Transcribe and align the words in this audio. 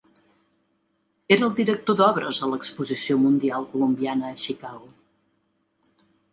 Era 1.35 1.45
el 1.47 1.53
director 1.59 1.99
d'obres 1.99 2.41
a 2.41 2.49
l'exposició 2.55 3.19
mundial 3.27 3.69
colombiana 3.77 4.33
a 4.33 4.41
Chicago. 4.47 4.93